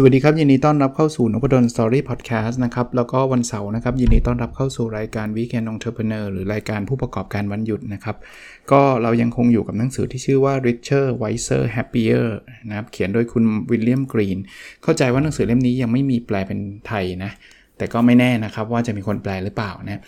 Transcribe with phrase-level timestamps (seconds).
[0.00, 8.16] สวัสดีครับ ยินดีต้อนรับเข้าสู่นพดลสตอรี่พอดแคสต์นะครับ แล้วก็วันเสาร์นะครับ ยินดีต้อนรับเข้าสู่รายการ Weekend Entrepreneur หรือรายการผู้ประกอบการวันหยุดนะครับ
[8.70, 12.26] ก็เรายังคงอยู่กับหนังสือที่ชื่อว่า Richer Wiser Happier
[12.68, 14.38] นะครับ เขียนโดยคุณวิลเลียมกรีน
[14.82, 16.58] เข้าใจว่าหนังสือเล่มนี้ยังไม่มีแปลเป็น
[16.88, 17.30] ไทยนะ
[17.78, 20.02] แต่ก็ไม่แน่นะครับว่าจะมีคนแปลหรือเปล่านะ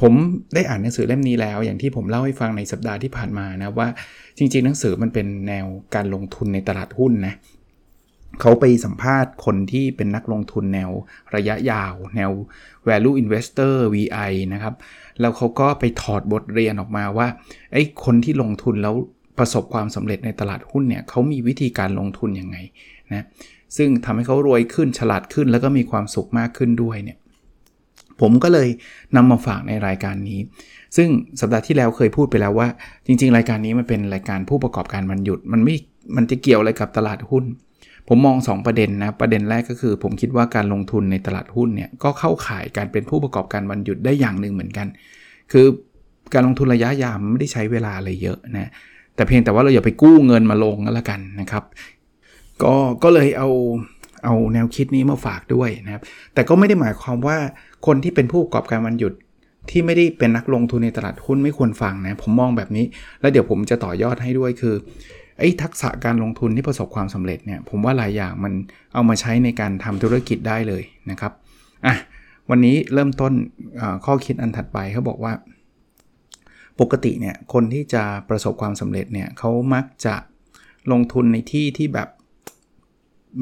[0.00, 0.12] ผม
[0.54, 3.88] ได้อ่านหนังสือเล่มนี้แล้ว อย่างที่ผมเล่าให้ฟังในสัปดาห์ที่ผ่านมานะว่า
[4.38, 7.34] จริง ๆ หนังสือมันเป็นแนวการลงทุนในตลาดหุ้นนะ
[8.40, 10.90] เขาไปสัมภาษณ์คนที่เป็นนักลงทุนแนว
[11.34, 12.30] ระยะยาว แนว
[12.88, 14.74] value investor VI นะครับ
[15.20, 17.26] แล้วเขาก็ไปถอดบทเรียนออกมาว่า
[17.72, 18.94] ไอ้คนที่ลงทุนแล้ว
[19.38, 22.56] ประสบความสำเร็จในตลาดหุ้นเนี่ยเขามีวิธีการลงทุนยังไง
[23.12, 23.24] นะ
[23.76, 27.18] ซึ่งทำให้เขารวยขึ้นฉลาดขึ้น แล้วก็มีความสุขมากขึ้นด้วยเนี่ย
[28.20, 28.68] ผมก็เลย
[29.16, 30.40] นำมาฝากในรายการนี้
[30.96, 31.08] ซึ่ง
[31.40, 32.68] สัปดาห์ที่แล้วเคยพูดไปแล้วว่า
[33.06, 35.74] จริง ๆ รายการนี้มันเป็นรายการผู้ประกอบการวันหยุด มันไม่
[36.16, 37.44] มันจะเกี่ยวอะไรกับตลาดหุ้น
[38.08, 44.86] ผมมอง 2 ประเด็นนะ ประเด็นแรกก็คือ ผมคิดว่าการลงทุนในตลาดหุ้นเนี่ยก็เข้าข่ายการเป็นผู้ประกอบการวันหยุดได้อย่างหนึ่งเหมือนกัน
[45.52, 45.66] คือ
[46.34, 48.70] การลงทุนระยะยาวไม่ได้ใช้เวลาอะไรเยอะนะ
[49.14, 51.64] แต่เพียงแต่ว่าเราอย่าไปกู้เงินมาลงก็แล้วกันนะครับ
[52.62, 53.50] ก็ก็เลยเอา
[54.24, 56.02] เอาแนวคิดนี้มาฝากด้วยนะครับ
[56.34, 57.36] แต่ก็ไม่ได้หมายความว่า
[57.86, 59.12] คนที่เป็นผู้ประกอบการวันหยุด
[59.70, 62.84] ที่ไม่ได้เป็นนักลงทุนในตลาดหุ้นไม่ควรฟังนะ ผมมองแบบนี้
[63.20, 64.74] แล้วเดี๋ยวผมจะต่อยอดให้ด้วยคือ
[65.42, 68.52] ไอ้ทักษะการลงทุนที่ประสบความสำเร็จเนี่ยผมว่าหลายอย่างมัน
[68.94, 71.32] เอามาใช้ในการทำธุรกิจได้เลยนะครับ
[71.86, 71.96] อะ
[72.50, 73.32] วันนี้เริ่มต้น
[74.04, 75.32] ข้อคิดอันถัดไปเขาบอกว่า
[76.80, 80.14] ปกติเนี่ยคนที่จะประสบความสำเร็จเนี่ยเขามักจะ
[80.92, 82.08] ลงทุนในที่ที่แบบ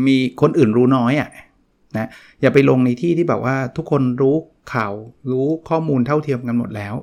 [0.06, 1.30] มีคนอื่นรู้น้อยอะ่ะ
[1.96, 2.08] นะ
[2.40, 4.36] อย่าไปลงในที่ที่แบบว่าทุกคนรู้
[4.72, 4.92] ข่าว
[5.30, 6.94] รู้ข้อมูลเท่าเทียมกันหมดแล้ว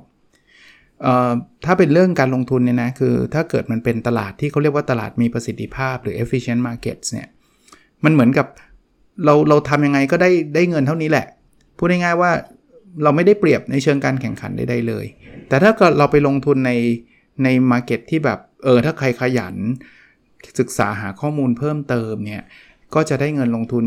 [1.64, 7.28] ถ้าเป็นเรื่องการลงทุนเนี่ยนะคือถ้าเกิดมันเป็นตลาดที่เขาเรียกว่าตลาดมีประสิทธิภาพหรือ efficient markets เนี่ย
[8.04, 8.46] มันเหมือนกับ
[9.24, 11.26] เราเราทำยังไงก็ได้ได้เงินเท่านี้แหละ
[11.76, 12.30] พูดง่ายๆว่า
[13.02, 15.06] เราไม่ได้เปรียบในเชิงการแข่งขันใดๆเลย
[15.48, 16.72] แต่ถ้าเกิดเราไปลงทุนใน
[17.44, 19.54] ในมาร์เก็ตที่แบบเออถ้าใครขยัน
[20.60, 22.42] ศึกษาหาข้อมูลเพิ่มเติมเนี่ย
[22.94, 23.84] ก็จะได้เงินลงทุน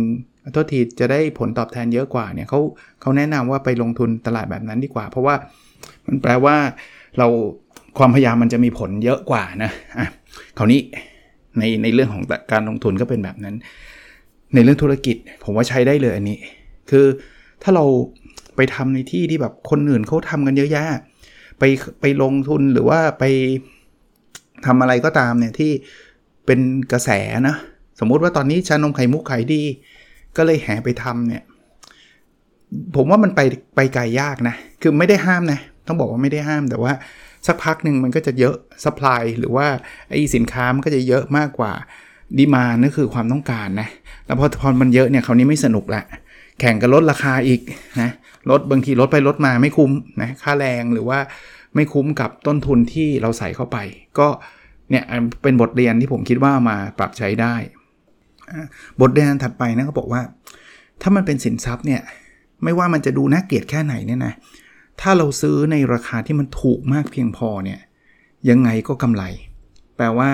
[0.53, 2.59] โทษทีจะได้ผลตอบแทนเยอะกว่าเนี่ยเขา
[3.01, 5.35] เขาแนะนำว่าไปลงทุนตลาดแบบนั้นดีกว่า เพราะว่า
[6.07, 6.55] มันแปลว่า
[7.17, 7.27] เรา
[7.97, 10.07] ความพยายามมันจะมีผลเยอะกว่านะอะ
[10.57, 10.81] คราวนี้
[11.57, 13.55] ในในเรื่องของการลงทุนก็เป็นแบบนั้น
[14.53, 16.37] ในเรื่องธุรกิจผมว่าใช้ได้เลยอันนี้
[16.89, 17.05] คือ
[17.63, 17.85] ถ้าเรา
[18.55, 20.85] ไปทำในที่ที่แบบคนอื่นเขาทำกันเยอะแยะ
[21.59, 21.63] ไป
[22.01, 23.23] ไปลงทุนหรือว่าไป
[24.65, 25.71] ทำอะไรก็ตามเนี่ยที่
[26.45, 26.59] เป็น
[26.91, 27.09] กระแส
[27.47, 27.55] นะ
[27.99, 29.61] สมมุติว่าตอนนี้ชานมไข่มุกขายดี
[30.37, 31.43] ก็เลยแห่ไปทำเนี่ย
[32.95, 33.41] ผมว่ามันไป
[33.75, 35.59] ไปไกลยากนะ คือไม่ได้ห้ามนะ
[35.91, 36.93] ต้องบอกว่าไม่ได้ห้ามแต่ว่า
[37.47, 39.67] สักพักหนึ่งมันก็จะเยอะสป라이หรือว่า
[40.09, 41.73] ไอ้สินค้ามันก็จะเยอะมากกว่า
[42.37, 43.87] ดีมานั่นคือความต้องการนะ
[44.25, 46.03] แล้วพอพอมันเยอะเนี่ยคราวนี้ไม่สนุกละ
[46.59, 47.61] แข่งกันลดราคาอีก
[48.01, 48.09] นะ
[48.49, 49.91] ลดบางทีลดไปลดมาไม่คุ้ม
[50.21, 51.19] นะค่าแรงหรือว่า
[51.75, 53.77] ไม่คุ้มกับต้นทุนที่เราใส่เข้าไป
[54.19, 54.27] ก็
[54.89, 55.03] เนี่ย
[55.43, 57.55] เป็นบทเรียนที่ผมคิดว่ามาปรับใช้ได้
[59.01, 60.21] บทเรียนถัดไปนะเขาบอกว่า
[61.01, 62.01] ถ้ามันเป็นสินทรัพย์เนี่ย
[62.63, 64.33] ไม่ว่ามันจะดูน่าเกลียดแค่ไหนเนี่ยนะ
[65.01, 67.79] ถ้าเราซื้อในราคาที่มันถูกมากเพียงพอเนี่ย
[68.49, 69.23] ยังไงก็กำไร
[69.97, 70.29] แปลว่า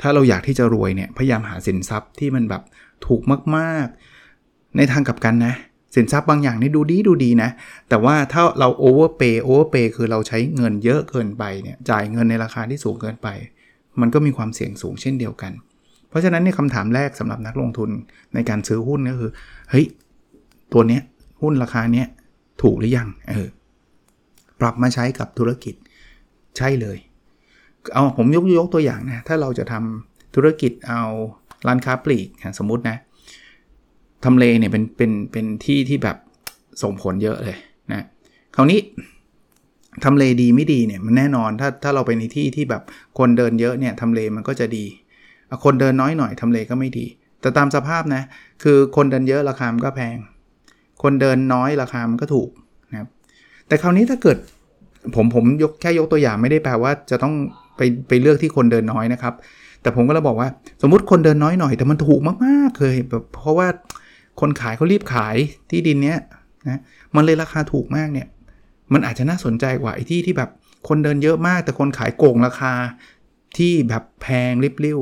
[0.00, 2.62] ถ้าเราอยากที่จะรวยเนี่ยพยายามหาสินทรัพย์ที่มันแบบ
[3.06, 3.22] ถูก
[3.56, 5.54] มากๆ ในทางกลับกันนะ
[5.94, 7.50] สินทรัพย์บางอย่างนี่ดูดีดูดีนะ
[7.88, 13.28] แต่ว่าถ้าเราโอเวอร์เปย์โอเวอร์เปย์คือเราใช้เงินเยอะเกินไปเนี่ยจ่ายเงินในราคาที่สูงเกินไป
[14.00, 15.52] มันก็มีความเสี่ยงสูงเช่นเดียวกัน
[16.08, 17.90] เพราะฉะนั้นในคำถามแรกสำหรับนักลงทุน
[18.34, 19.30] ในการซื้อหุ้นก็คือ
[19.70, 19.86] เฮ้ย
[20.72, 21.02] ตัวเนี้ย
[21.42, 22.06] หุ้นราคาเนี้ย
[22.62, 23.48] ถูกหรือยังเออ
[24.62, 25.74] ปรับมาใช้กับธุรกิจ
[26.56, 26.98] ใช่เลย
[27.92, 31.02] เอาผมยกยกตัวอย่างนะ ถ้าเราจะทำธุรกิจเอา
[31.66, 32.28] ร้านค้าปลีก
[32.58, 32.96] สมมุตินะ
[34.24, 36.16] ทำเลเนี่ยเป็นเป็นเป็นที่ที่แบบ
[36.82, 37.56] ส่งผลเยอะเลย
[37.92, 38.06] นะ
[38.56, 38.80] คราวนี้
[40.04, 42.82] ทำเลดีไม่ดีเนี่ยมันแน่นอนถ้าถ้าเราไปในที่ที่แบบ
[43.18, 44.84] คนเดินเยอะเนี่ยทำเลมันก็จะดี
[45.64, 47.06] คนเดินน้อยหน่อยทำเลก็ไม่ดี
[47.40, 48.22] แต่ตามสภาพนะ
[48.62, 50.16] คือคนเดินเยอะราคามันก็แพง
[51.02, 52.50] คนเดินน้อยราคามันก็ถูก
[53.72, 54.36] แต่คราวนี้ถ้าเกิด
[55.14, 57.34] ผมผมยกแค่ยกตัวอย่างไม่ได้แปลว่าจะต้อง
[57.76, 59.34] ไปไปเลือกที่คนเดินน้อยนะครับ
[59.82, 60.48] แต่ผมก็เลยบอกว่า
[60.82, 63.68] สมมุติคนเดินน้อยหน่อยแต่มันถูกมากๆเลยแบบเพราะว่า
[64.40, 65.36] คนขายเขารีบขาย
[65.70, 66.18] ที่ดินเนี้ย
[66.68, 66.80] นะ
[67.16, 68.26] มันเลยราคาถูกมากเนี่ย
[68.92, 70.50] มันอาจจะน่าสนใจกว่าไอ้ที่ที่แบบ
[70.88, 72.72] คนเดินเยอะมาก แต่คนขายโกงราคา
[73.56, 75.00] ที่แบบแพงริบลิ่ว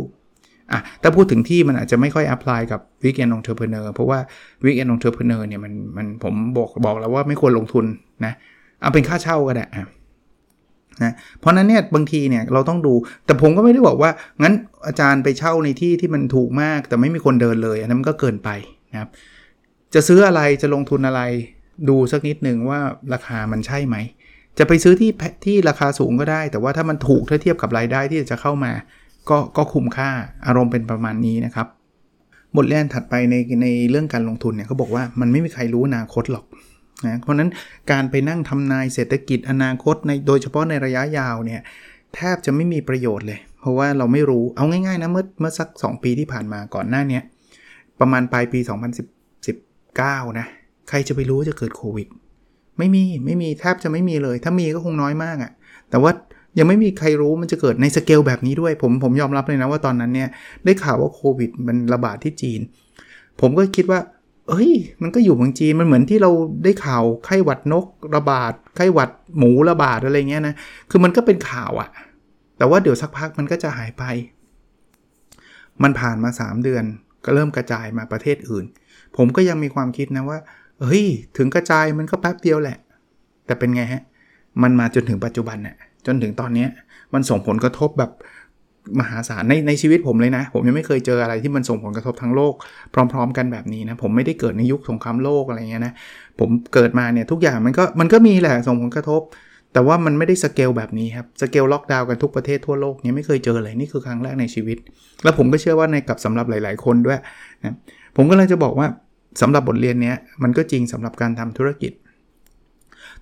[0.72, 4.18] อะถ้าพูดถึงที่มันอาจจะไม่ค่อย apply กับ weekend entrepreneur เพราะว่า
[4.64, 7.84] weekend entrepreneur เนี่ยมันมันผมบอกบอกแล้วว่าไม่ควรลงทุน
[8.26, 8.32] นะ
[8.80, 9.66] เอาเป็นค่าเช่าก็ได้
[11.02, 12.94] นะเพราะนั้นเนี่ยบางทีเนี่ยเราต้องดู
[13.26, 14.10] แต่ผมก็ไม่ได้บอกว่า
[14.42, 14.54] งั้น
[14.86, 18.50] อาจารย์ไปเช่าในที่ที่มันถูกมาก แต่ไม่มีคนเดินเลย อันนั้นมันก็เกินไป
[18.92, 19.10] นะครับ
[19.94, 21.22] จะซื้ออะไรจะลงทุนอะไร
[21.88, 22.80] ดูสักนิดหนึ่งว่า
[23.12, 23.96] ราคามันใช่ไหม
[24.58, 25.10] จะไปซื้อที่
[25.44, 28.72] ที่ราคาสูงก็ได้ แต่ว่าถ้ามันถูกถ้าเทียบกับรายได้ที่จะเข้ามา
[29.30, 30.10] ก็ก็คุ้มค่า
[30.46, 31.66] อารมณ์เป็นประมาณนี้นะครับ
[32.56, 36.44] บทเรียนถัดไปในในเรื่องการลงทุนเนี่ยเขาบอกว่ามันไม่มีใครรู้อนาคตหรอก
[37.06, 37.50] นะเพราะนั้น
[37.90, 41.60] การไปนั่งทำนายเศรษฐกิจอนาคตในโดยเฉพาะในระยะยาวเนี่ย
[42.14, 47.20] แทบจะไม่มีประโยชน์เลย เพราะว่าเราไม่รู้เอาง่ายๆนะเมื่อเมื่อสัก 2 ปีที่ผ่านมาก่อนหน้านี้
[48.00, 48.60] ประมาณปลายปี
[49.48, 50.46] 2019 นะ
[50.88, 52.06] ใครจะไปรู้ว่าจะเกิดโควิด
[52.78, 55.50] ไม่มีไม่มีแทบจะไม่มีเลย ถ้ามีก็คงน้อยมากอะ่ะ
[55.90, 56.12] แต่ว่า
[56.58, 60.28] ยังไม่มีใครรู้มันจะเกิดในสเกลแบบนี้ด้วย ผมผมยอมรับเลยนะว่าตอนนั้นเนี่ย
[60.64, 62.60] ได้ข่าวว่าโควิดมันระบาดที่จีน
[63.40, 64.00] ผมก็คิดว่า
[64.50, 66.30] เอ้ย มันก็อยู่เมืองจีนมันเหมือนที่เรา
[66.64, 70.54] ได้ข่าวไข้หวัดนกระบาดไข้หวัดหมูระบาดอะไรเงี้ยนะ
[70.90, 71.88] คือมันก็เป็นข่าวอะ
[72.56, 74.04] แต่ว่าเดี๋ยวสักพักมันก็จะหายไป
[75.82, 76.84] มันผ่านมา 3 เดือน
[77.24, 78.64] ก็เริ่มกระจายมาประเทศอื่น
[79.16, 80.38] ผมก็ยังมีความคิดนะว่า
[80.82, 81.04] เฮ้ย
[81.36, 82.78] ถึงกระจายมันก็แป๊บเดียวแหละ
[83.46, 84.02] แต่เป็นไงฮะ
[84.62, 85.76] มันมาจนถึงปัจจุบันน่ะ
[86.06, 86.66] จนถึงตอนนี้
[87.14, 88.10] มันส่งผลกระทบแบบ
[89.00, 92.54] มหาศาลในในชีวิตผมเลยนะ ผมยังไม่เคยเจออะไรที่มันส่งผลกระทบทั้งโลก
[93.12, 95.92] พร้อม ๆ กันแบบนี้นะ ผมไม่ได้เกิดในยุคสงครามโลกอะไรเงี้ยนะ
[96.40, 99.22] ผมเกิดมาเนี่ยทุกอย่างมันก็มันก็มีแหละส่งผลกระทบ
[99.72, 104.78] แต่ว่ามันไม่ได้สเกลแบบนี้ครับสเกลล็อกดาวน์กันทุกประเทศทั่วโลกเนี่ยไม่เคยเจอเลยนี่คือครั้งแรกในชีวิต
[105.22, 107.18] แล้วผมก็เชื่อว่าในกับสำหรับหลาย ๆ คนด้วย
[107.64, 107.74] นะ
[108.16, 108.86] ผมก็เลยจะบอกว่า
[109.40, 111.92] สำหรับบทเรียนเนี้ยมันก็จริงสำหรับการทำธุรกิจ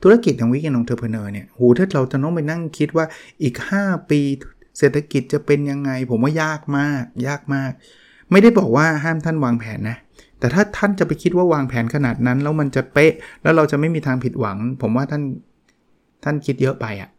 [0.02, 3.06] ธุรกิจของวิกเกนของเทอร์เพเนอร์เนี่ย โห ถ้าเราจะต้องไปนั่งคิดว่า
[3.43, 4.20] อีก 5 ปี
[4.78, 7.70] เศรษฐกิจจะเป็นยังไง ผมว่ายากมาก ยากมาก
[8.30, 9.96] ไม่ได้บอกว่าห้ามท่านวางแผนนะ
[10.38, 15.22] แต่ถ้าท่านจะไปคิดว่าวางแผนขนาดนั้น แล้วมันจะเป๊ะ แล้วเราจะไม่มีทางผิดหวัง ผมว่าท่าน
[16.25, 17.10] ท่านคิดเยอะไปอะ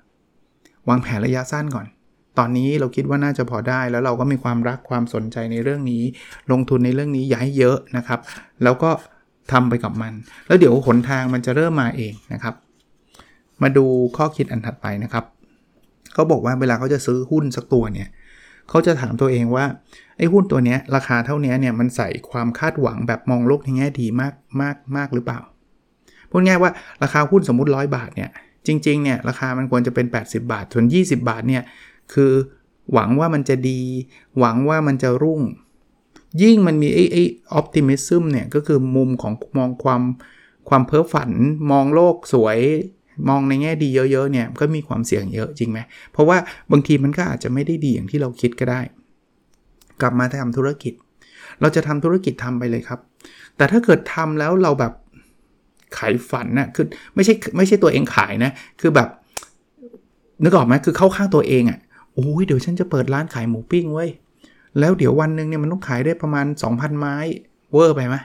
[0.89, 1.88] วางแผนระยะสั้นก่อน
[2.38, 6.03] ตอนนี้เราคิดว่าน่าจะพอได้ แล้วเราก็มีความรักความสนใจในเรื่องนี้
[6.51, 8.19] ลงทุนในเรื่องนี้อย่าให้เยอะนะครับ
[8.63, 8.89] แล้วก็
[9.51, 10.13] ทำไปกับมัน
[10.47, 12.55] แล้วเดี๋ยวหนทางมันจะเริ่มมาเองนะครับ
[13.62, 13.85] มาดู
[14.17, 15.25] ข้อคิดอันถัดไปนะครับ
[16.13, 18.09] เขาบอกว่าเวลาเขาจะซื้อหุ้นสักตัวเนี่ย
[18.69, 19.65] เขาจะถามตัวเองว่า
[20.17, 25.39] ไอ้หุ้นตัวนี้ราคาเท่านี้เนี่ยมันใส่ความคาดหวังแบบมองโลกในแง่ดีมากมากมากหรือเปล่า
[26.29, 26.71] พูดง่ายว่า
[27.03, 28.29] ราคาหุ้นสมมุติร้อยบาทเนี่ย
[28.67, 31.63] จริงๆเนี่ยราคามันควรจะเป็น 80 บาท ส่วน 20 บาทเนี่ย
[32.13, 32.31] คือ
[32.94, 33.81] หวังว่ามันจะดี
[34.39, 35.41] หวังว่ามันจะรุ่ง
[36.41, 37.23] ยิ่งมันมีไอ้ไอ้
[37.53, 40.01] ออปติมิซึมเนี่ยก็คือมุมของมองความ
[40.69, 41.31] ความเพ้อฝัน
[41.71, 42.59] มองโลกสวย
[43.27, 45.80] มองในแง่ดีเยอะๆเนี่ยก็มีความเสี่ยงเยอะจริงไหม
[46.12, 46.38] เพราะว่า
[46.71, 48.81] บางทีมันก็อาจจะไม่ได้ดีอย่างที่เราคิดก็ได้
[50.01, 50.94] กลับมาทำธุรกิจ
[51.62, 53.00] เราจะทำธุรกิจทำไปเลยครับ
[53.57, 54.94] แต่ถ้าเกิดทำแล้วเราแบบ
[55.98, 56.86] ขายฝันน่ะคือ
[57.16, 58.51] ไม่ใช่ไม่ใช่ตัวเองขายนะ
[58.81, 59.07] คือแบบ
[60.44, 61.80] นึกออกไหมคือเข้าข้างตัวเองอะ่ะ
[62.13, 64.10] โอ้ยเดี๋ยวฉันจะเปิดร้านขายหมูปิ้งเว้ย
[64.80, 67.15] แล้วเดี๋ยววันหนึ่งเนี่ยมันต้องขายได้ประมาณ 2,000 ไม้
[67.74, 68.15] เวอร์ไปไหม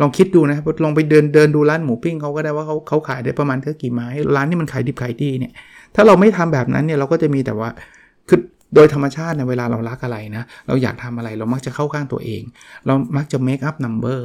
[0.00, 5.52] ลองคิดดูนะลองไปเดินเดินดูร้านหมูปิ้งเขาก็ได้ว่าเขาเขาขายได้ประมาณแค่กี่ไม้ร้านที่มันขายดิบขายดีเนี่ย
[5.94, 7.68] ถ้าเราไม่ทำแบบนั้นเนี่ยเราก็จะมีแต่ว่า
[8.28, 8.38] คือ
[8.74, 12.42] โดยธรรมชาติในเวลาเรารักอะไรนะเราอยากทำอะไรเรามักจะเข้าข้างตัวเอง
[12.86, 14.20] เรามักจะ make up number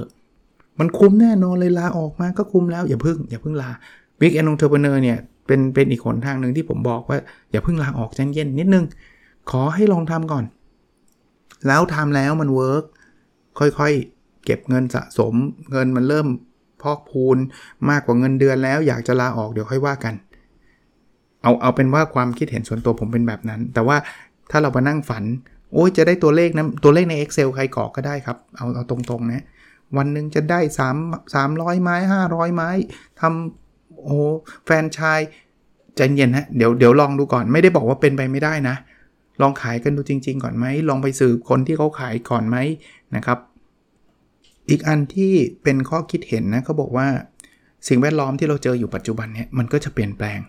[0.79, 3.70] มันคุ้มแน่นอนเลยลาออกมาก็คุ้มแล้วอย่าพึ่งอย่าพึ่งลา
[4.20, 5.17] weekend entrepreneur เนี่ย
[5.48, 7.17] เป็นเป็นอีกคนทางหนึ่งที่ผมบอกว่า
[7.51, 8.86] อย่าพึ่งลาออกใจเย็นนิดนึง
[9.51, 10.44] ขอให้ลองทำก่อน
[11.67, 12.84] แล้วทำแล้วมัน work
[13.60, 13.94] ค่อย
[14.46, 15.34] เก็บเงินสะสม
[15.72, 16.28] เงินมันเริ่ม
[16.82, 17.38] พอกพูน
[17.90, 20.14] มากกว่าเงินเดือนแล้ว อยากจะลาออกเดี๋ยวค่อยว่ากัน
[21.44, 23.98] เอาเอาเป็นว่าความคิดเห็นส่วนตัวผมเป็นแบบนั้น แต่ว่า
[24.52, 25.24] ถ้าเรามานั่งฝัน
[25.74, 29.44] โอ้ยจะได้ตัวเลขนะตัวเลขใน Excel ใครกรอกก็ได้ครับเอาเอาตรงๆนะ
[29.98, 30.60] วันหนึ่งจะได้
[31.00, 31.96] 3 300 ไม้
[32.28, 32.70] 500 ไม้
[33.22, 34.18] ทำโอ้
[34.66, 35.20] แฟนชาย
[35.96, 38.75] ใจเย็นฮะเดี๋ยวเดี๋ยวลองดูก่อนไม่ได้บอกว่าเป็นไปไม่ได้นะ
[39.42, 42.58] ลองขายกันดูจริง ๆ ก่อนไหมลองไปสืบคนที่เขาขายก่อนไหม
[43.16, 43.40] นะครับ
[44.69, 45.31] อีกอันที่
[45.63, 47.07] เป็นข้อคิดเห็นนะเขาบอกว่า
[47.88, 50.39] สิ่งแวดล้อมที่เราเจออยู่ปัจจุบันเนี่ยมันก็จะเปลี่ยนแปลง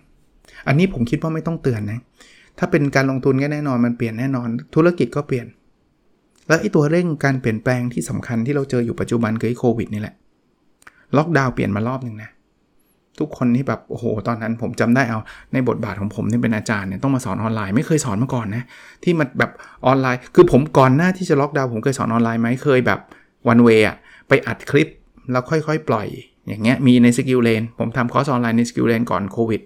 [0.67, 2.01] อันนี้ผมคิดว่าไม่ต้องเตือนนะ
[2.59, 5.47] ถ้าเป็นการลงทุนก็แน่นอนมันเปลี่ยนแน่นอน ธุรกิจก็เปลี่ยน
[6.49, 10.15] แล้วไอ้ตัวเร่งการเปลี่ยนแปลงที่สำคัญที่เราเจออยู่ปัจจุบันคือโควิดนี่แหละ
[11.17, 12.31] ล็อกดาวน์เปลี่ยนมารอบหนึ่งนะ
[13.19, 15.19] ทุกคนที่แบบโอ้โหตอนนั้นผมจำได้เอา
[15.53, 18.65] ในบทบาทของผมที่เป็นอาจารย์เนี่ยต้องมาสอนออนไลน์ไม่เคยสอนมาก่อนนะ
[19.05, 19.51] ที่มันแบบ
[19.87, 23.01] ออนไลน์ คือผมก่อนหน้าที่จะล็อกดาวน์ผมเคยสอนออนไลน์ไหมเคยแบบ
[23.49, 23.97] one way อะ
[24.29, 24.89] ไปอัดคลิป
[25.31, 26.09] แล้วค่อยๆ ปล่อย
[26.49, 29.61] อย่างเงี้ยมีใน SkillLane ผมทำคอร์สออนไลน์ใน SkillLane ก่อนโควิด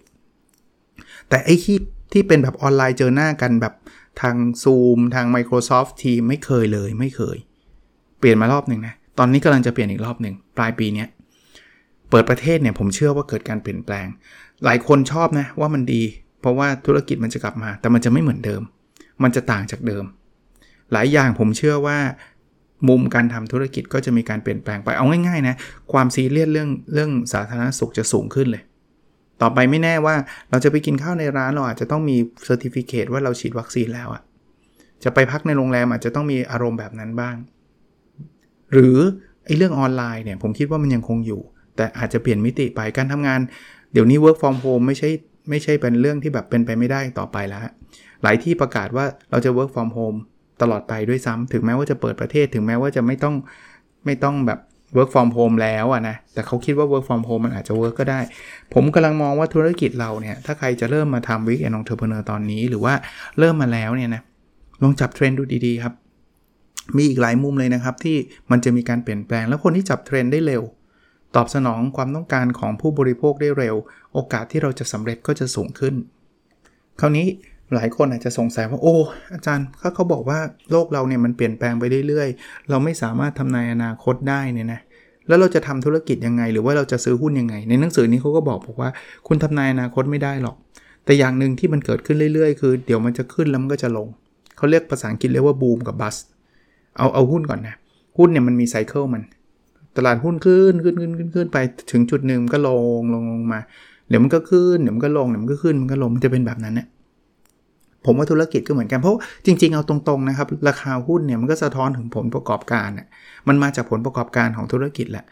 [1.29, 1.79] แต่ไอ้ที่
[2.12, 3.75] ที่เป็นแบบออนไลน์เจอหน้ากันแบบ
[4.21, 7.37] ทาง Zoom ทาง Microsoft Team ไม่เคยเลยไม่เคย
[8.19, 11.05] เปลี่ยนมารอบหนึ่งนะ ตอนนี้กำลังจะเปลี่ยนอีกรอบหนึ่งปลายปีนี้
[12.11, 14.07] เปิดประเทศเนี่ยผมเชื่อว่าเกิดการเปลี่ยนแปลง
[14.64, 16.02] หลายคนชอบนะว่ามันดี
[16.40, 18.62] เพราะว่าธุรกิจมันจะกลับมา แต่มันจะไม่เหมือนเดิม
[19.23, 20.05] มันจะต่างจากเดิม
[20.93, 21.99] หลายอย่างผมเชื่อว่า
[22.89, 25.55] มุมการทำธุรกิจก็จะมีการเปลี่ยนแปลงไปเอาง่ายๆนะ
[25.93, 28.63] ความซีเรียสเรื่องเรื่องสาธารณสุขจะสูงขึ้นเลย
[29.43, 30.15] ต่อไปไม่แน่ว่า
[30.51, 34.23] เราจะไปกินข้าวในร้านเราอาจจะต้องมี certificate ว่าเราฉีดวัคซีนแล้วอะ
[35.05, 37.37] จะไปพักในโรงแรมอาจจะต้องมีอารมณ์แบบนั้นบ้าง
[38.73, 38.99] หรือ
[39.45, 41.41] ไอ้เรื่องออนไลน์เนี่ยผมคิดว่ามันยังคงอยู่
[41.77, 43.41] แต่อาจจะเปลี่ยนมิติไปการทำงาน
[43.93, 45.11] เดี๋ยวนี้ work from home ไม่ใช่
[45.51, 47.61] ไม่ใช่เป็นเรื่องที่แบบเป็นไปไม่ได้ต่อไปแล้ว
[48.23, 50.19] หลายที่ประกาศว่าเราจะ work from home
[50.62, 53.35] ตลอดไปด้วยซ้ำถึงแม้ว่าจะเปิดประเทศถึงแม้ว่าจะไม่ต้อง
[54.05, 54.61] ไม่ต้องแบบ
[54.97, 58.21] work from home แล้วอะนะ แต่เขาคิดว่า work from home มันอาจจะ work ก็ได้
[58.75, 62.95] ผมกำลังมองว่าธุรกิจเราเนี่ย ถ้าใครจะเริ่มมาทำ week end entrepreneur ตอนนี้ หรือว่า
[63.38, 64.23] เริ่มมาแล้วเนี่ยนะ
[64.83, 65.95] ลองจับเทรนด์ดูดีๆครับ
[66.97, 68.17] มีอีกหลายมุมเลยนะครับ ที่
[68.50, 70.62] มันจะมีการเปลี่ยนแปลง แล้วคนที่จับเทรนด์ได้เร็ว
[71.37, 73.76] ตอบสนองความต้องการของผู้บริโภคได้เร็ว
[74.12, 75.95] โอกาสที่เราจะสำเร็จก็จะสูงขึ้น
[77.00, 77.26] คราวนี้
[77.75, 78.97] หลายคนอาจจะสงสัยว่าโอ้
[79.35, 80.39] อาจารย์ถ้าเขาบอกว่า
[80.71, 84.81] โลกเราเนี่ยมันเปลี่ยนแปลงไปเรื่อยๆ เราไม่สามารถทำนายอนาคตได้เนี่ยนะ
[85.29, 88.91] แล้วเราจะทำธุรกิจยังไง หรือว่าเราจะซื้อหุ้นยังไง ในหนังสือนี้เขาก็บอกบอกว่า
[89.27, 90.57] คุณทำนายอนาคตไม่ได้หรอก
[91.05, 94.09] แต่อย่างหนึ่งที่มันเกิดขึ้นเรื่อยๆ คือเดี๋ยวมันจะขึ้นแล้วมันก็จะลง
[94.57, 96.17] เขาเรียกภาษาอังกฤษเรียกว่าบูมกับบัส
[96.99, 97.75] เอาเอาหุ้นก่อนนะ
[98.19, 99.23] หุ้นเนี่ยมันมีไซเคิลมัน
[99.97, 101.59] ตลาดหุ้นขึ้นขึ้นขึ้นขึ้นขึ้นไป
[101.91, 103.61] ถึงจุดหนึ่งก็ลงลงลงมา
[104.09, 106.87] เดี๋ยวมันก็ขึ้นเดี๋ยวมันก็ลงเดี๋ยวมันก็ขึ้นมันก็ลงมันจะเป็นแบบนั้นเนี่ย
[108.07, 109.14] ผมว่าธุรกิจก็เหมือนกันเพราะ
[109.47, 113.07] จริงๆเอาตรงๆนะครับราคาหุ้นเนี่ยมันก็สะท้อนถึงผลประกอบการน่ะ
[113.49, 115.25] มันมาจากผลประกอบการของธุรกิจแหละ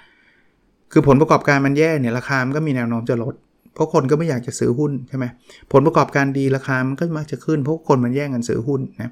[0.92, 3.34] คือผลประกอบการมันแย่เนี่ยราคามันก็มีแนวโน้มจะลด
[3.75, 5.25] เพราะคนก็ไม่อยากจะซื้อหุ้นใช่ไหม
[5.72, 9.10] ผลประกอบการดีราคามันก็มักจะขึ้นเพราะคนมันแย่งกันซื้อหุ้นนะ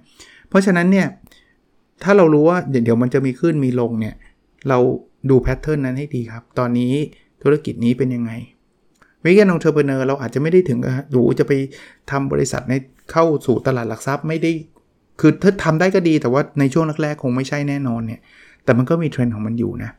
[0.49, 1.07] เพราะฉะนั้นเนี่ย
[2.03, 4.15] ถ้าเรารู้ว่าเดี๋ยวมันจะมีขึ้นมีลงเนี่ย
[4.69, 4.79] เรา
[5.31, 6.93] ดู pattern นั้นให้ดีครับ ตอนนี้
[7.43, 8.33] ธุรกิจนี้เป็นยังไง
[9.25, 11.53] weekend entrepreneur เราอาจจะไม่ได้ถึงกับดูจะไป
[12.11, 12.75] ทำบริษัทใน
[13.13, 14.53] เข้าสู่ตลาดหลักทรัพย์ไม่ได้
[15.21, 18.21] คือถ้าทำได้ก็ดีแต่ว่าในช่วงแรกๆคงไม่ใช่แน่นอนเนี่ย
[18.65, 19.91] แต่มันก็มีเทรนด์ของมันอยู่นะ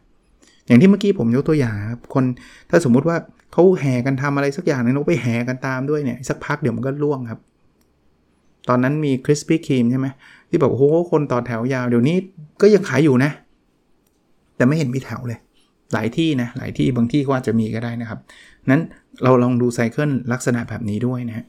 [0.68, 2.24] อย่างที่เมื่อกี้ผมยกตัวอย่างครับ คน
[2.70, 3.18] ถ้าสมมุติว่า
[3.54, 7.40] เขาแห่กันทำอะไรสักอย่างนึงเราไปแห่กันตามด้วยเนี่ย สักพักเดี๋ยวมันก็ร่วงครับ
[8.70, 10.08] ตอนนั้นมีคริสปี้ครีมใช่ไหม
[10.50, 12.18] ที่บอกโอ้โหคนต่อแถวยาวเดี๋ยวนี้
[12.62, 13.32] ก็ยังขายอยู่นะ
[14.56, 15.40] แต่ไม่เห็นมีแถวเลย
[15.94, 18.20] หลายที่นะหลายที่บางที่ก็อาจจะมีก็ได้นะครับ
[18.70, 18.82] นั้น
[19.24, 21.46] เราลองดูไซเคิลลักษณะแบบนี้ด้วยนะ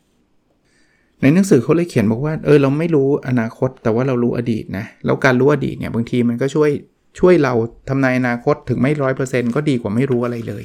[1.22, 6.70] ในหนังสือเขาเลยเขียนบอกว่า เออเราไม่รู้อนาคตแต่ว่าเรารู้อดีตนะ แล้วการรู้อดีตเนี่ยบางทีมันก็ช่วย
[7.18, 7.54] ช่วยเรา
[7.88, 10.64] ทำนายอนาคตถึงไม่ร้อยเปอร์เซ็นต์ก็ดีกว่าไม่รู้อะไรเลย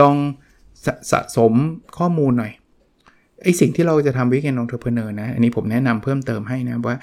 [0.00, 0.14] ลอง
[0.84, 1.52] สะสะสม
[1.98, 2.52] ข้อมูลหน่อย
[3.42, 6.96] ไอสิ่งที่เราจะทำ weekend entrepreneur นะ อันนี้ผมแนะนำเพิ่มเติมให้นะว่า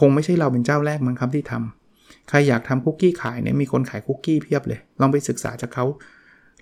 [0.00, 5.84] คงไม่ใช่เราเป็นเจ้าแรกมั้งครับที่ทำใครอยากทำคุกกี้ขายเนี่ยมีคนขายคุกกี้เพียบเลย ลองไปศึกษาจากเขา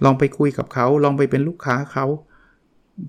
[0.05, 2.07] ลองไปคุยกับเขาลองไปเป็นลูกค้าเขา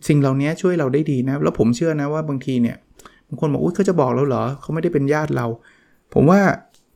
[0.08, 2.78] สิ่งเหล่านี้ช่วยเราได้ดีนะ แล้วผมเชื่อนะว่าบางทีเนี่ย
[3.28, 5.46] บางคนบอกอุ้ยเขาจะบอกเราเหรอเขาไม่ได้เป็นญาติเรา
[6.14, 6.40] ผมว่า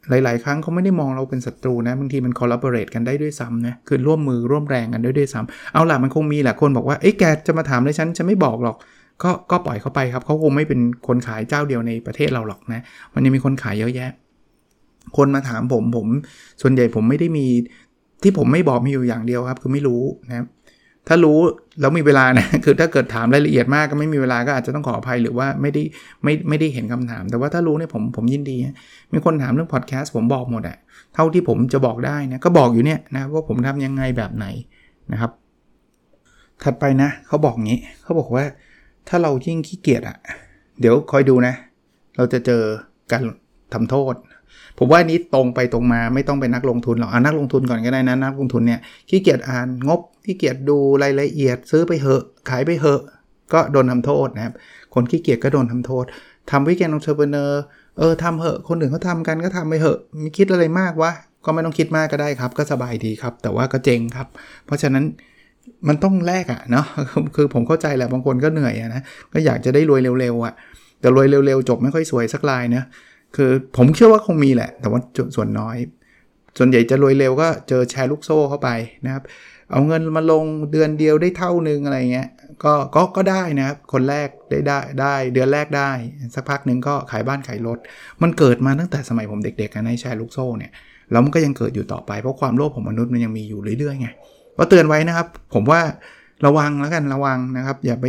[0.09, 8.77] หลาย ๆ ครั้งเขาไม่ได้มองเราเป็นศัตรูนะบางทีมัน collaborate กันได้ด้วยซ้ำนะคือร่วมมือร่วมแรงกันด้วยด้วยซ้ำเอาล่ะมันคงมีแหละคนบอกว่าเอ้แกจะมาถามเลยฉันจะไม่บอกหรอก
[9.23, 12.81] ก็ก็ปล่อยเขาไปครับเขาคงไม่เป็นคนขายเจ้าเดียวในประเทศเราหรอกนะ
[13.13, 14.11] มันยังมีคนขายเยอะแยะ
[15.17, 16.07] คนมาถามผมผม
[16.61, 17.47] ส่วนใหญ่ผมไม่ได้มี
[18.23, 20.45] ที่ผมไม่บอกมีอยู่อย่างเดียวครับ คือไม่รู้นะ
[21.07, 21.39] ถ้ารู้
[21.81, 25.83] แล้วมีเวลานะคือถ้าเกิดถามรายละเอียดมากก็ไม่มีเวลาก็อาจจะต้องขออภัยหรือว่าไม่ได้
[26.23, 28.57] ไม่ไม่ได้เห็นคำถาม แต่ว่าถ้ารู้เนี่ยผมผมยินดี
[29.13, 30.77] มีคนถามเรื่องพอดแคสต์ผมบอกหมดอะ
[31.15, 34.45] เท่าที่ผมจะบอกได้นะก็บอกอยู่เนี่ยนะว่าผมทำยังไงแบบไหน
[35.11, 35.31] นะครับ
[36.63, 38.45] ถัดไปนะเขาบอกงี้เขาบอกว่า
[39.07, 40.17] ถ้าเรายิ่งขี้เกียจอะ
[40.79, 41.53] เดี๋ยวคอยดูนะ
[42.17, 42.61] เราจะเจอ
[43.11, 43.23] การ
[43.73, 44.15] ทำโทษ
[44.77, 48.79] ผมว่านี้ตรงไปตรงมาไม่ต้องเป็นนักลงทุนหรอกอ่านักลงทุนก่อนก็ได้นะนักลงทุนเนี่ย
[49.09, 53.01] ขี้เกียจอ่านงบ ขี้เกียจดูรายละเอียดซื้อไปเหอะ ขายไปเหอะ
[53.53, 54.53] ก็โดนทำโทษนะครับ
[54.93, 56.05] คนขี้เกียจก็โดนทำโทษ
[56.51, 57.61] ทำ weekend entrepreneur
[57.97, 61.11] เออทำเหอะ คนอื่นเขาทำกันก็ทำไปเหอะมึงคิดอะไรมากวะ
[61.45, 64.27] ก็ไม่ต้องคิดมากก็ได้ครับ ก็สบายดีครับ แต่ว่าก็เจ๊งครับ
[64.65, 65.03] เพราะฉะนั้น
[65.87, 66.85] มันต้องแลกอะเนาะ
[67.35, 69.01] คือผมเข้าใจแหละบางคนก็เหนื่อยอะนะ
[69.33, 70.53] ก็อยากจะได้รวยเร็วๆอะ
[71.01, 72.83] แต่รวยเร็วๆ จบไม่ค่อยสวยสักลายเนะ
[73.35, 74.99] คือผมเชื่อว่าคงมีแหละ แต่ว่า
[75.35, 75.77] ส่วนน้อย
[76.57, 78.69] ส่วนใหญ่จะรวยเร็วก็เจอแชร์ลูกโซ่เข้าไป
[79.05, 79.23] นะครับ
[79.71, 82.29] เอาเงินมาลงเดือนเดียวได้เท่านึงอะไรเงี้ย
[82.63, 85.89] ก็ก็ก็ได้นะครับ คนแรกได้ได้ได้เดือนแรกได้
[86.35, 87.77] สักพักหนึ่งก็ขายบ้านขายรถ
[88.21, 90.71] มันเกิดมาตั้งแต่สมัยผมเด็กๆนะในแชร์ลูกโซ่เนี่ย
[91.11, 94.07] แล้วมันก็ยังเกิดอยู่ต่อไปเพราะความโลภของมนุษย์มันยังมีอยู่เรื่อยๆไง
[94.57, 95.81] ก็เตือนไว้นะครับ ผมว่า
[96.45, 98.05] ระวังแล้วกันระวังนะครับ อย่าไป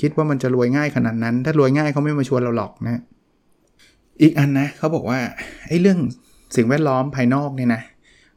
[0.00, 3.02] คิดว่ามันจะรวยง่ายขนาดนั้น ถ้ารวยง่ายเขาไม่มาชวนเราหรอกนะ
[4.22, 5.18] อีกอันนะเขาบอกว่า
[5.68, 5.98] ไอ้เรื่อง
[6.56, 7.82] สิ่งแวดล้อมภายนอกเนี่ยนะ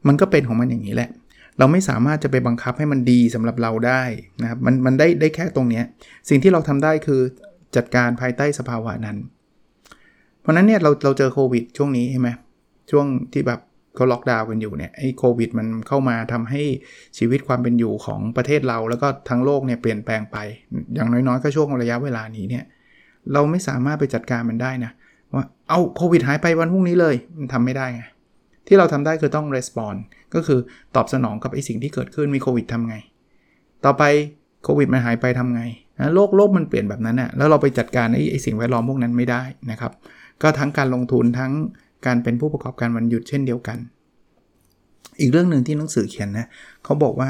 [0.08, 1.10] มันก็เป็นของมันอย่างนี้แหละ
[1.60, 4.04] เราไม่สามารถจะไปบังคับให้มันดีสำหรับเราได้
[4.42, 5.82] นะครับมันมันได้ได้แค่ตรงนี้
[6.30, 7.22] สิ่งที่เราทำได้คือ
[7.76, 9.18] จัดการภายใต้สภาวะนั้น
[10.42, 12.30] เพราะนั้นเนี่ยเราเราเจอโควิดช่วงนี้ใช่ไหม
[12.92, 13.60] ช่วงที่แบบ
[13.96, 16.62] เขาล็อกดาวน์กันอยู่เนี่ยไอ้โควิดมันเข้ามาทำให้
[17.18, 20.38] ชีวิตความเป็นอยู่ของประเทศเราแล้วก็ทั้งโลกเนี่ยเปลี่ยนแปลงไป
[20.96, 22.64] อย่างน้อยๆ ก็ช่วงระยะเวลานี้เนี่ย
[23.34, 24.92] เราไม่สามารถไปจัดการมันได้นะ
[25.34, 28.04] ว่าเอาโควิดหายไปวันพรุ่งนี้เลยมันทำไม่ได้ไง
[28.68, 29.98] ที่เราทำได้คือต้อง respond
[30.34, 30.60] ก็คือ
[30.96, 32.96] ตอบสนองกับไอ้สิ่งที่เกิดขึ้นมีโควิดทำไง
[33.86, 34.04] ต่อไป
[34.64, 35.62] โควิดมันหายไปทำไง
[36.00, 39.92] นะโลกโลกมันเปลี่ยนแบบนั้นนะ่ะแล้วเราไปจัดการไอ้ไอ้สิ่งแวดล้อมพวกนั้นไม่ได้นะครับ
[40.42, 41.52] ก็ทั้งการลงทุนทั้ง
[42.06, 43.78] การเป็นผู้ประกอบการวันหยุดเช่นเดียวกัน
[45.20, 46.48] อีกเรื่องหนึ่งที่หนังสือเขียนนะ
[46.84, 47.30] เขาบอกว่า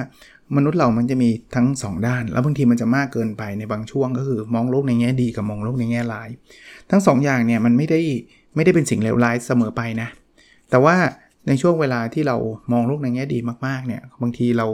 [0.56, 6.30] มนุษย์เรามันจะมีทั้ง 2 ด้าน แล้วบางทีมันจะมากเกินไปในบางช่วงก็คือมองโลกในแง่ดีกับมองโลกในแง่ร้าย
[6.92, 8.02] ทั้ง2อย่างเนี่ยมันไม่ได้
[8.56, 10.08] ไม่ได้เป็นสิ่งเลวร้ายเสมอไปนะ
[10.70, 10.96] แต่ว่า
[11.48, 12.38] ในช่วงเวลาที่เรา
[12.72, 14.68] มองโลกในแง่ดีมากๆเนี่ยบางทีเรา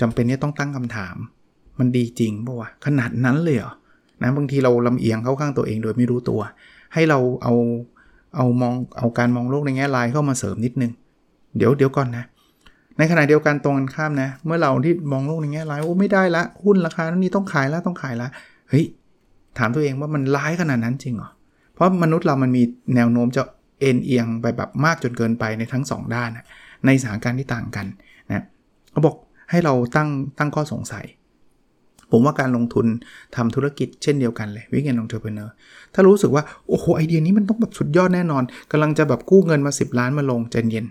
[0.00, 1.16] จำเป็นที่ต้องตั้งคำถาม
[1.78, 3.72] มันดีจริงป่าวะขนาดนั้นเลยเหรอ
[4.22, 6.40] นะบางทีเราลำเอียงเข้าข้างตัวเองโดยไม่รู้ตัว
[6.94, 7.54] ให้เราเอา
[8.36, 10.92] เอามองเอาการมองโลกในแง่ร้ายเข้ามาเสริมนิดนึง
[11.56, 12.24] เดี๋ยวเดี๋ยวก่อนนะ
[12.98, 18.28] ในขณะเดียวกันตรงกันข้ามนะ เมื่อเราที่มองโลกในแง่ร้ายโอ้ไม่ได้ละหุ้นราคานี้ต้องขายล้วต้องขายละ
[18.70, 18.84] เฮ้ย
[19.58, 21.30] ถามตัวเองว่ามันร้ายขนาดนั้นจริงเหรอ
[21.74, 22.62] เพราะมนุษย์เรามันมี
[22.94, 23.42] แนวโน้มจะ
[23.80, 26.30] เอ็นเอียงไปแบบมากจนเกินไปในทั้ง 2 ด้าน
[26.86, 27.86] ในสถานการณ์ที่ต่างกัน
[28.28, 28.44] นะ
[28.90, 29.16] เขาบอก
[29.50, 31.06] ให้เราตั้งตั้งข้อสงสัย
[32.10, 32.86] ผมว่าการลงทุน
[33.36, 35.54] ทำธุรกิจเช่นเดียวกันเลยวิกเอนองเทอร์เพเนอร์
[35.94, 40.86] ถ้ารู้สึกว่า โอ้โห ไอเดียนี้มันต้องแบบสุดยอดแน่นอนกำลังจะแบบกู้เงินมา 10 ล้านมาลงใจเย็น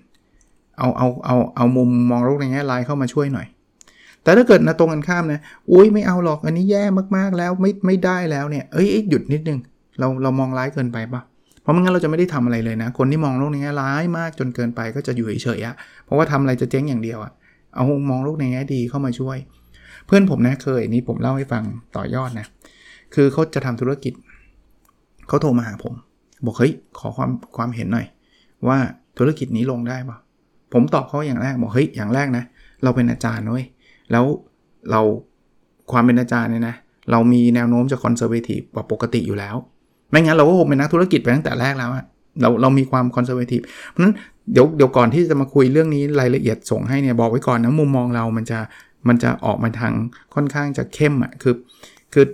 [0.79, 3.47] เอาเอาเอาเอามุมมองโลกในแง่ร้ายเข้ามาช่วยหน่อย
[4.23, 6.83] แต่ถ้าเกิดนะตรงกันข้ามนะอุ้ยไม่เอาหรอกอันนี้แย่
[7.15, 9.59] มากๆแล้วไม่ไม่ได้แล้วเนี่ยเอ้ยหยุดนิดนึง
[9.99, 11.21] เราเรามองร้ายเกินไปปะ
[11.63, 17.31] เพราะไม่งั้นเราจะไม่ได้ทำอะไรเลยนะ คนที่มองโลกในแง่ร้ายมากจนเกินไปก็จะอยู่เฉยๆอะเพราะว่าทำอะไรจะเจ๊งอย่างเดียวอะ
[17.75, 19.37] เอามองโลกในแง่ดีเข้ามาช่วย
[20.05, 21.63] เพื่อนผมนะเคยนี่ผมเล่าให้ฟัง
[21.95, 22.47] ต่อยอดนะ
[23.13, 24.13] คือเขาจะทำธุรกิจ
[25.27, 25.93] เขาโทรมาหาผม
[26.45, 28.05] บอกเฮ้ยขอความความเห็นหน่อย
[28.67, 28.77] ว่า
[29.17, 30.17] ธุรกิจนี้ลงได้ปะ
[30.73, 32.43] ผมตอบเขาอย่างแรกบอกเฮ้ยอย่างแรกนะ
[32.83, 33.65] เราเป็นอาจารย์เว้ย
[34.11, 34.25] แล้ว
[34.91, 35.01] เรา
[35.91, 36.75] ความเป็นอาจารย์เนี่ยนะ
[37.11, 39.55] เรามีแนวโน้มจะ conservative กว่าปกติอยู่แล้ว
[40.13, 42.05] ไม่งั้นเราก็คงเป็นนักธุรกิจไปตั้งแต่แรกแล้วอะ
[42.41, 44.13] เราเรามีความ conservative เพราะฉะนั้น
[44.51, 48.59] เดี๋ยวเดี๋ยวก่อนที่จะมาคุยเรื่องนี้รายละเอียดส่งให้เนี่ยบอกไว้ก่อนนะมุมมองเรามันจะ
[49.07, 49.93] มันจะออกมาทาง
[50.35, 51.55] ค่อนข้างจะเข้มอะคือ
[52.13, 52.25] คือ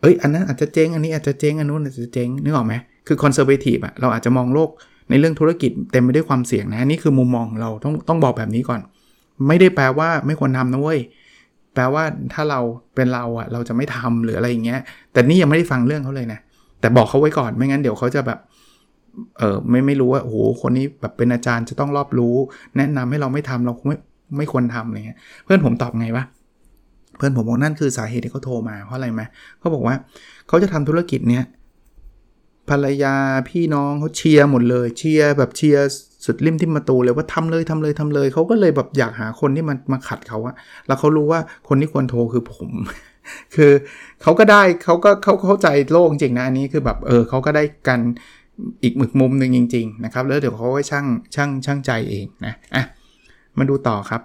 [0.00, 2.74] เอ้ยอันนั้นอาจจะเจ๊งอันนี้อาจจะเจ๊งอันนู้นอาจจะเจ๊งนึกออกไหม
[3.06, 4.70] คือ conservative อะเราอาจจะมองโลก
[5.10, 8.80] ในเรื่องธุรกิจเต็มไปด้วยความเสี่ยงนะนี่คือมุมมองเราต้องต้องบอกแบบนี้ก่อน
[9.48, 11.00] ไม่ได้แปลว่าไม่ควรทำนะเว้ย
[11.74, 12.60] แปลว่าถ้าเรา
[12.94, 14.80] เป็นเราอะเราจะไม่ทำหรืออะไรอย่างเงี้ย
[15.12, 16.40] แต่นี่ยังไม่ได้ฟังเรื่องเขาเลยนะ
[16.80, 18.38] แต่บอกเขาไว้ก่อนไม่งั้นเดี๋ยวเขาจะแบบ
[19.38, 22.34] เออไม่ไม่รู้ว่าโอ้โหคนนี้แบบเป็นอาจารย์จะต้องรอบรู้
[22.76, 23.96] แนะนำให้เราไม่ทำเราไม่
[24.36, 26.24] ไม่ควรทำอะไรเงี้ยเพื่อนผมตอบไงวะ
[27.16, 29.22] เพื่อนผมบอกนั่นคือสาเหตุที่เขาโทรมาเพราะอะไรไหม
[29.58, 29.94] เขาบอกว่า
[30.48, 31.44] เขาจะทำธุรกิจเนี้ย
[32.68, 33.14] ภรรยา
[33.48, 35.84] พี่น้องเขาเชียร์หมดเลย เชียร์แบบเชียร์
[36.24, 40.54] สุดริมที่มาตูเลยว่าทำเลยทำเลยทำเลยเขาก็เลยแบบอยากหาคนที่มันมาขัดเขาอะ
[40.86, 42.70] แล้วเขารู้ว่าคนที่ควรโทรคือผม
[43.54, 43.72] คือ
[44.22, 48.00] เขาก็ได้เขาก็เขาเข้าใจโลกจริงนะอันนี้คือแบบเออเขาก็ได้กัน
[48.82, 52.84] อีกหมึกมุมหนึ่งจริง ๆ นะครับ แล้วเดี๋ยวเขาก็ช่างช่างช่างใจเองนะอะ
[53.58, 54.22] มาดูต่อครับ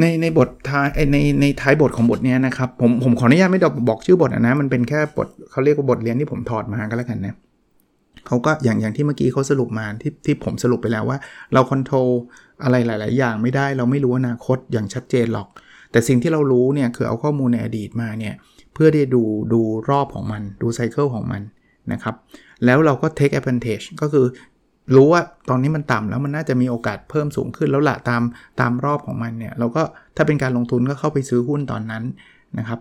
[0.00, 7.34] ในในบทท้ายในในท้ายบทของบทนี้นะครับ ผมผมขออนุญาตไม่ดอกบอกชื่อบทนะ มันเป็นแค่บทเขาเรียกว่าบทเรียนที่ผมถอดมาก็แล้วกันนะ
[8.26, 11.18] เขาก็อย่างอย่างที่เมื่อกี้เขาสรุปมาที่ที่ผมสรุปไปแล้วว่า
[11.52, 12.08] เราคอนโทรล
[12.62, 15.48] อะไรหลาย ๆ อย่างไม่ได้ เราไม่รู้อนาคตอย่างชัดเจนหรอก
[15.92, 18.34] แต่สิ่งที่เรารู้เนี่ยคือเอาข้อมูลในอดีตมาเนี่ย
[18.74, 21.42] เพื่อที่ดูดูรอบของมันดูไซเคิลของมัน
[21.92, 22.14] นะครับ
[22.64, 24.26] แล้วเราก็ take advantage ก็คือ
[24.94, 28.22] รู้ว่าตอนนี้มันต่ำแล้วมันน่าจะมีโอกาสเพิ่มสูงขึ้นแล้วละตาม
[28.60, 29.82] ตามรอบของมันเนี่ยเราก็
[30.16, 32.04] ถ้าเป็นการลงทุนก็เข้าไปซื้อหุ้นตอนนั้น
[32.58, 32.78] นะครับ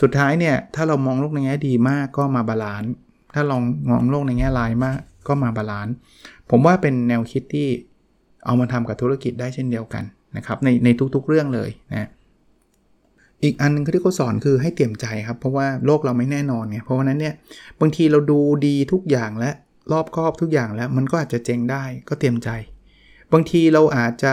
[0.00, 2.92] สุดท้ายเนี่ยถ้าเรามองโลกในแง่ดีมากก็มา balance
[3.34, 5.94] ถ้าลองมองโลกในแง่ร้ายมากก็มา balance
[6.50, 7.68] ผมว่าเป็นแนวคิดที่
[8.46, 10.04] เอามาทำกับธุรกิจได้เช่นเดียวกัน
[10.36, 12.10] นะครับในในทุกๆเรื่องเลยนะ
[13.42, 17.34] อีกอันนึงที่เขาสอนคือให้เตรียมใจครับ เพราะว่าโลกเราไม่แน่นอนไงเพราะว่านั้นเนี่ย
[17.80, 19.50] บางทีเราดูดีทุกอย่างและ
[19.92, 22.48] รอบครอบทุกอย่างแล้ว มันก็อาจจะเจ๊งได้ก็เตรียมใจ
[23.32, 24.32] บางทีเราอาจจะ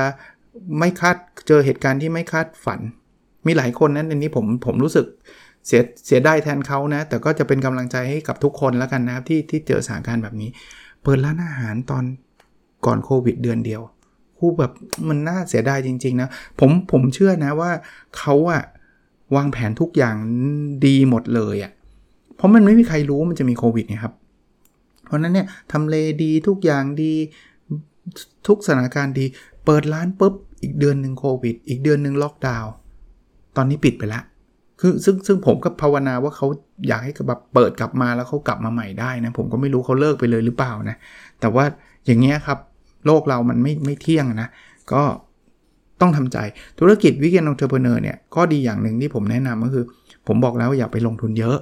[0.79, 2.79] ไม่คาดเจอเหตุการณ์ที่ไม่คาดฝัน
[3.47, 5.05] มีหลายคนนั้นอันนี้ผมผมรู้สึก
[5.67, 10.49] เสียเสียได้แทนเขานะ แต่ก็จะเป็นกำลังใจให้กับทุกคนแล้วกันนะครับที่ที่เจอสถานการณ์แบบนี้
[11.03, 12.03] เปิดร้านอาหารตอน
[12.85, 13.81] ก่อนโควิดเดือนเดียว
[14.37, 14.71] คู่แบบ
[15.07, 17.71] มันน่าเสียดายจริง ๆ นะ ผมผมเชื่อนะว่า
[18.17, 18.63] เขาอะ
[19.35, 20.15] วางแผนทุกอย่าง
[20.85, 21.71] ดีหมดเลยอะ่ะ
[22.35, 24.13] เพราะมันไม่มีใครรู้มันจะมีโควิดไงครับ
[25.05, 27.13] เพราะนั้นเนี่ยทำเลดีทุกอย่างดี
[28.47, 29.25] ทุกสถานการณ์ดี
[29.65, 32.71] เปิดร้านปุ๊บ อีกเดือนหนึ่งโควิด อีกเดือนหนึ่งล็อกดาวน์
[33.55, 34.23] ตอนนี้ปิดไปล้ว
[34.79, 36.47] คือซึ่งซึ่งผมก็ภาวนาว่าเขา
[36.87, 40.97] อยากให้แบบเปิดกลับมาแล้วเขากลับมาใหม่ได้นะ ผมก็ไม่รู้เขาเลิกไปเลยหรือเปล่านะ
[41.39, 41.65] แต่ว่า
[42.05, 42.59] อย่างเงี้ยครับ
[43.05, 44.49] โลกเรามันไม่ไม่เที่ยงนะ
[44.93, 45.03] ก็
[46.01, 46.37] ต้องทำใจ
[46.79, 49.85] ธุรกิจ weekend entrepreneur เนี่ยก็ดีอย่างหนึ่งที่ผมแนะนำก็คือ
[50.27, 51.57] ผมบอกแล้วอย่าไปลงทุนเยอะ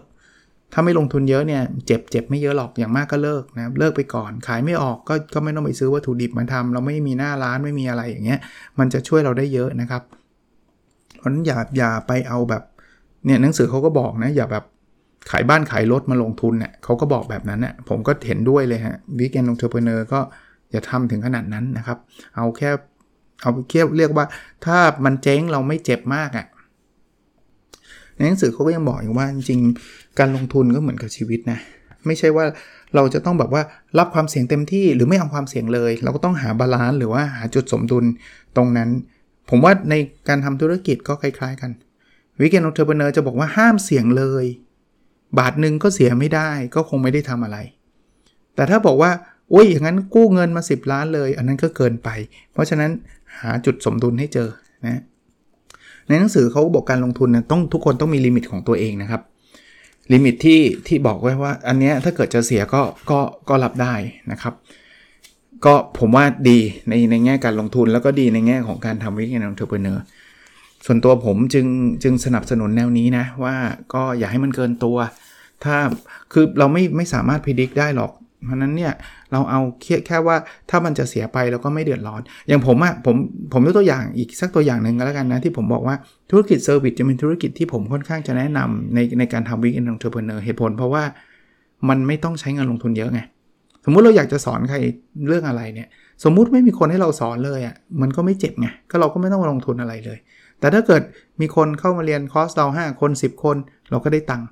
[0.74, 8.40] ถ้าไม่ลงทุนเยอะเนี่ยเจ็บเจ็บไม่เยอะหรอกอย่างมากก็เลิกนะเลิกไปก่อน ขายไม่ออกก็ก็ไม่ต้องไปซื้อวัตถุดิบมาทำเราไม่มีหน้าร้านไม่มีอะไรอย่างเงี้ย
[8.80, 10.04] มันจะช่วยเราได้เยอะนะครับ
[11.20, 12.64] เพราะนั้นอย่าอย่าไปเอาแบบ
[13.26, 14.64] เนี่ยหนังสือเขาก็บอกนะอย่าแบบ
[15.32, 20.20] ขายบ้านขายรถมาลงทุนเนี่ยเขาก็บอกแบบนั้นเนี่ยผมก็เห็นด้วยเลยฮะ weekend entrepreneur ก็
[20.72, 21.98] อย่าทำถึงขนาดนั้นนะครับ
[22.36, 22.70] เอาแค่
[23.42, 24.26] เอาแค่เรียกว่า
[24.66, 26.46] ถ้ามันเจ๊งเราไม่เจ็บมากอะ่ะ
[28.16, 29.62] ในหนังสือเขาก็ยังบอกอีกว่าจริง
[30.20, 31.60] การลงทุนก็เหมือนกับชีวิตนะ
[32.06, 32.46] ไม่ใช่ว่า
[32.96, 33.64] เราจะต้องแบบว่า
[34.00, 38.06] รับความเสี่ยงเต็มที่หรือไม่เอาความเสี่ยงเลย เราก็ต้องหา balance หรือว่าหาจุดสมดุล
[38.56, 38.90] ตรงนั้น
[39.50, 39.94] ผมว่าใน
[40.28, 41.72] การทำธุรกิจก็คล้าย ๆ กัน
[42.40, 44.46] weekend entrepreneur จะบอกว่าห้ามเสี่ยงเลย
[45.40, 47.58] บาทหนึ่งก็เสียไม่ได้ก็คงไม่ได้ทำอะไร
[48.56, 49.12] แต่ถ้าบอกว่า
[49.54, 52.10] อุ้ยอย่างนั้นกู้เงินมา 10 ล้านเลย อันนั้นก็เกินไป
[52.54, 52.92] เพราะฉะนั้น
[53.40, 54.50] หาจุดสมดุลให้เจอ
[54.86, 55.02] นะ
[56.08, 59.22] ในหนังสือเขาบอกการลงทุนนะต้องทุกคนต้องมี limit ของตัวเองนะครับ
[60.14, 63.94] limit ที่ที่บอกไว้ว่า อันนี้ถ้าเกิดจะเสียก็ก็ก็รับได้
[64.32, 64.54] นะครับ
[65.66, 66.60] ก็ผมว่าดี
[66.90, 70.04] ในในแง่การลงทุนแล้วก็ดีในแง่ของการทำ weekend entrepreneur
[70.86, 71.66] ส่วนตัวผมจึง
[72.04, 73.56] จึงสนับสนุนแนวนี้นะ ว่า
[73.94, 74.98] ก็อย่าให้มันเกินตัว
[75.64, 75.76] ถ้า
[76.32, 78.12] คือเราไม่ไม่สามารถพิจิตรได้หรอก
[78.46, 78.94] เพราะนั้นเนี่ย
[79.32, 80.36] เราเอาแค่แค่ว่า
[80.70, 83.16] ถ้ามันจะเสียไปเราก็ไม่เดือดร้อน อย่างผมอะ่ะผม
[83.54, 85.96] ผมยกตัวอย่างอีกสักตัวอย่างหนึ่งก็แล้วกันนะ ที่ผมบอกว่า
[86.32, 91.04] ธุรกิจ service จะเป็นธุรกิจที่ผมค่อนข้างจะแนะนำในในการทำ weekend entrepreneur เหตุผลเพราะว่า
[91.90, 93.20] มันไม่ต้องใช้เงินลงทุนเยอะไง
[93.86, 94.78] สมมุติเราอยากจะสอนใคร
[95.28, 95.88] เรื่องอะไรเนี่ย
[96.24, 100.20] สมมุติไม่มีคนให้เราสอนเลยอะ่ะมันก็ไม่เจ็บไงก็เราก็ไม่ต้องลงทุนอะไรเลย
[100.60, 101.02] แต่ถ้าเกิด
[101.42, 103.58] มีคนเข้ามาเรียนคอร์สเรา5คน 10 คน
[103.90, 104.48] เราก็ได้ตังค์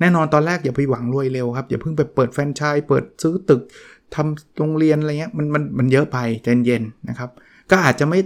[0.00, 3.62] แน่นอนตอนแรกอย่าไปหวังรวยเร็วครับอย่าเพิ่งไปเปิดแฟรนไชส์เปิดซื้อตึก
[4.14, 7.30] ทำโรงเรียนอะไรเงี้ยมันมันมันเยอะไปใจเย็นนะครับ
[7.70, 8.20] ก็อาจจะไม่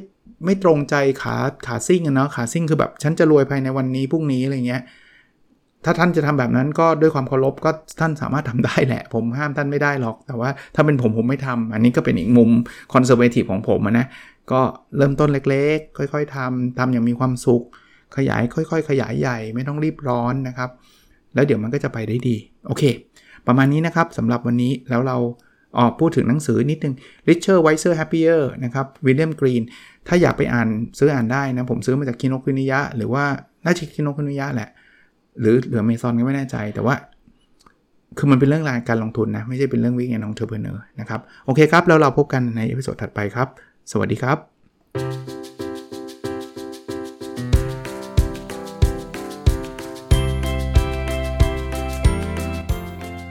[0.45, 4.83] ไม่ตรงใจขาขาซิ่งเนาะขาซิ่งคือแบบฉันจะรวยภายในวันนี้พรุ่งนี้อะไรเงี้ย
[5.85, 12.51] ถ้าท่านจะทำแบบนั้นก็ด้วยความเคารพก็ท่านสามารถทำได้แหละ ผมห้ามท่านไม่ได้หรอก แต่ว่าถ้าเป็นผมผมไม่ทำอันนี้ก็เป็นอีกมุม
[12.93, 14.07] conservative ของผมนะ
[14.53, 14.61] ก็
[14.97, 17.63] เริ่มต้นเล็กๆ ค่อยๆทำทำอย่างมีความสุข
[18.17, 20.71] ขยายค่อย ๆ ขยายใหญ่ไม่ต้องรีบร้อนนะครับ
[21.35, 22.83] แล้วเดี๋ยวมันก็จะไปได้ดี โอเค
[23.47, 25.16] ประมาณนี้นะครับสำหรับวันนี้แล้วเรา
[25.79, 26.95] ออกพูดถึงหนังสือนิดนึง
[27.29, 29.62] Richer Wiser Happier นะครับ William Green
[30.09, 33.25] ถ้าอยากไปอ่านซื้ออ่านได้นะ ผมซื้อมาจาก Kinokuniya หรือว่า
[33.64, 34.69] น่าจะ Kinokuniya แหละ
[35.40, 36.95] หรือ หรือเมซอนก็ไม่แน่ใจแต่ว่า
[38.19, 43.49] คือมันเป็นเรื่องราวการลงทุนนะ ไม่ใช่เป็นเรื่อง weekend entrepreneur นะครับ โอเคครับ แล้วเราพบกันใน episode ถัดไปครับ
[43.93, 45.30] สวัสดีครับ